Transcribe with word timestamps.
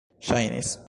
ŝajnis 0.29 0.77